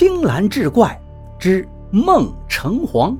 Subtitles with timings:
[0.00, 0.98] 青蓝志怪
[1.38, 3.14] 之梦成皇。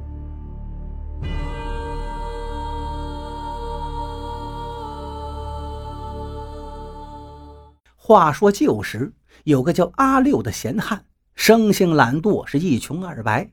[7.94, 9.12] 话说旧时
[9.44, 11.04] 有个叫阿六的闲汉，
[11.34, 13.50] 生性懒惰，是一穷二白。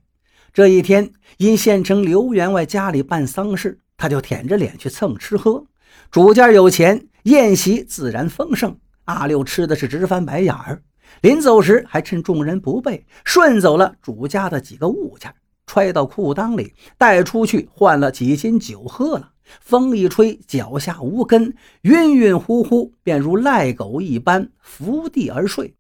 [0.54, 5.66] 这一天，因县城刘员外家里办丧事，他就舔着脸去蹭吃喝。
[6.10, 8.80] 主家有钱，宴席自然丰盛。
[9.04, 10.82] 阿六吃的是直翻白眼儿。
[11.22, 15.34] 临走时，还趁众人不备，顺走了主家的几个物件，
[15.66, 19.32] 揣到裤裆里，带出去换了几斤酒喝了。
[19.62, 25.74] 风一吹，脚下无根，晕晕乎乎，便如赖狗一般伏地而睡。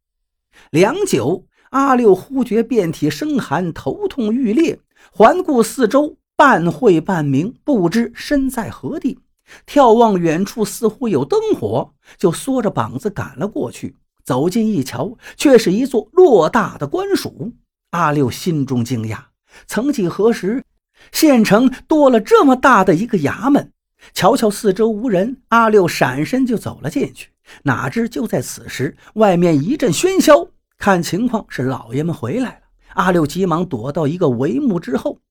[0.71, 4.80] 良久，阿六忽觉遍体生寒，头痛欲裂，
[5.12, 9.20] 环顾四周，半会半明，不知身在何地。
[9.68, 13.96] 眺望远处，似乎有灯火，就缩着膀子赶了过去。
[14.27, 17.54] 走近一瞧，却是一座偌大的官署。
[17.91, 19.20] 阿六心中惊讶，
[19.68, 20.65] 曾几何时，
[21.13, 23.71] 县城多了这么大的一个衙门？
[24.13, 27.29] 瞧瞧四周无人，阿六闪身就走了进去。
[27.63, 32.62] 哪知就在此时，外面一阵喧嚣，看情况是老爷们回来了。
[32.96, 35.21] 阿六急忙躲到一个帷幕之后，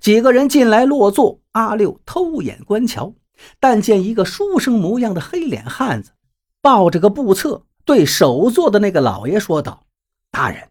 [0.00, 1.38] 几个人进来落座。
[1.52, 3.14] 阿六偷眼观瞧，
[3.60, 6.10] 但见一个书生模样的黑脸汉子，
[6.60, 7.62] 抱着个簿册。
[7.90, 9.82] 对首座的那个老爷说道
[10.30, 10.68] ：“大人，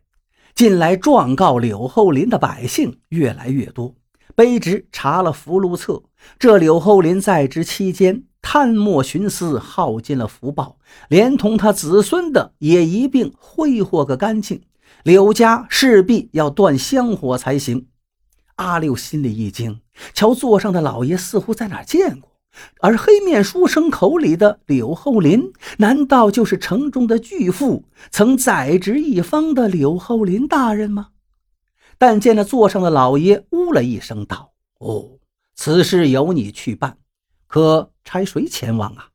[0.55, 3.93] 近来状告柳后林的百姓越来越多。
[4.37, 6.01] 卑职查了福禄册，
[6.39, 10.77] 这柳后林在职期间贪墨徇私，耗尽了福报，
[11.09, 14.61] 连同他子孙的也一并挥霍个干净。
[15.03, 17.87] 柳家势必要断香火才行。”
[18.55, 19.81] 阿六心里一惊，
[20.13, 22.28] 瞧座上的老爷似乎在哪见过。
[22.81, 31.09] 而黑面书生口里的柳厚林，难道就是城中的巨富，曾在职一方的柳厚林大人吗？
[31.97, 35.19] 但见那座上的老爷呜了一声，道：“哦，
[35.55, 36.97] 此事由你去办，
[37.47, 39.09] 可差谁前往啊？”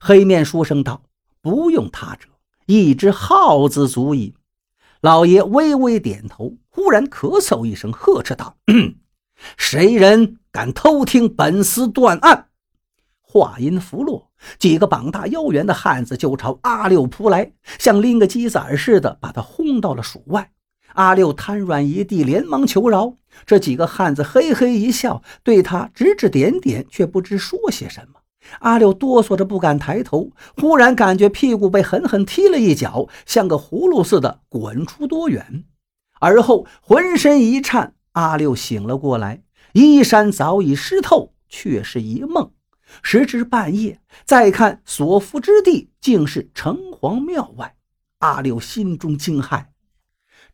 [0.00, 1.04] 黑面书生道
[1.40, 2.28] ：“不用他者，
[2.66, 4.34] 一只耗子足矣。”
[5.00, 8.56] 老爷微微点头，忽然咳嗽一声，呵斥道
[9.56, 12.48] ：“谁人敢偷听本司断案？”
[13.20, 20.52] 话音拂落，几个膀大腰圆的汉子就朝阿六扑来，像拎个鸡仔似的，把他轰到了署外。
[20.92, 23.14] 阿六瘫软一地，连忙求饶。
[23.46, 28.20] 这几个汉子嘿嘿一笑，对他指指点点，却不知说些什么。
[28.58, 35.64] 阿六哆嗦着不敢抬头，忽然感觉屁股被狠狠踢了一脚，像个葫芦似的滚出多远。
[36.20, 39.40] 而后浑身一颤，阿六醒了过来，
[39.72, 42.50] 衣衫早已湿透，却是一梦。
[43.02, 47.74] 时至半夜，再看所伏之地，竟是城隍庙外。
[48.18, 49.64] 阿六心中惊骇，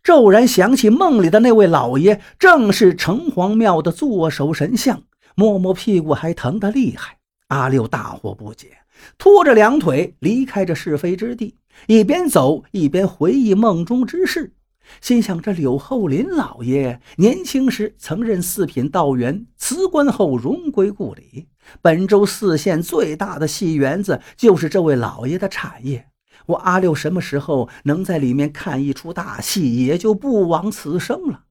[0.02, 5.02] 骤然想起梦里的那位老爷，正是城隍庙的坐守神像。
[5.34, 7.18] 摸摸屁股，还疼得厉害。
[7.48, 8.78] 阿六大惑不解，
[9.18, 11.56] 拖着两腿离开这是非之地，
[11.86, 14.54] 一边走一边回忆梦中之事。
[15.00, 21.48] 心想：这柳厚林老爷年轻时曾任四品道员，辞官后荣归故里。
[21.82, 26.08] 本州四县最大的戏园子就是这位老爷的产业。
[26.46, 31.44] 我阿六什么时候能在里面看一出大戏，也就不枉此生了。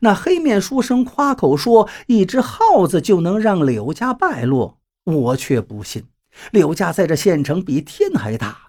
[0.00, 6.04] 那黑面书生夸口说一只耗子就能让柳家败落，我却不信。
[6.50, 8.68] 柳家在这县城比天还大。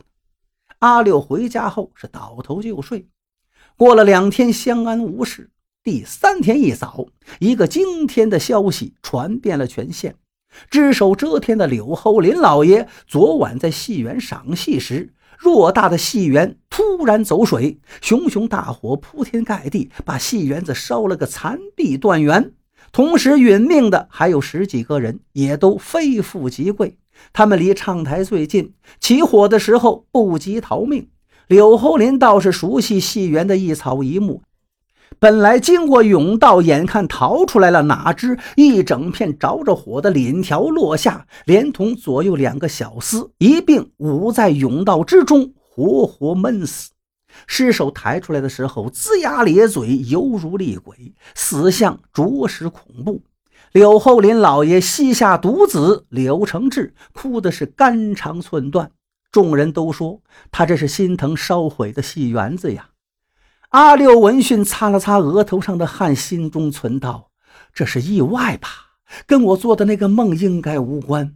[0.79, 3.07] 阿六回家后是倒头就睡。
[3.77, 5.49] 过了两天，相安无事。
[5.83, 7.07] 第三天一早，
[7.39, 10.15] 一个惊天的消息传遍了全县。
[10.69, 22.53] 只手遮天的柳侯林老爷，昨晚在戏园赏戏时，偌大的戏园突然走水，熊熊大火铺天盖地，把戏园子烧了个残壁断垣。
[22.93, 26.97] 同时殒命的还有十几个人，也都非富即贵。
[27.33, 31.09] 他们离唱台最近，起火的时候不及逃命。
[31.47, 34.41] 柳厚林倒是熟悉戏园的一草一木，
[35.19, 46.91] 本来经过甬道，眼看逃出来了，哪知一整片着着火的檩条落下，连同左右两个小厮一并捂在甬道之中，活活闷死。
[47.47, 53.21] 尸首抬出来的时候，龇牙咧嘴，犹如厉鬼，死相着实恐怖。
[53.71, 58.89] 柳厚林老爷膝下独子柳承志，哭的是肝肠寸断。
[59.35, 62.91] 众人都说他这是心疼烧毁的戏园子呀。
[63.71, 67.31] 阿六闻讯擦了擦额头上的汗，心中存道
[67.75, 68.69] ：“这是意外吧？
[69.27, 71.35] 跟我做的那个梦应该无关。”